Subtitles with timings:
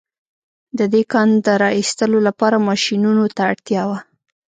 [0.77, 3.99] د دې کان د را ايستلو لپاره ماشينونو ته اړتيا وه.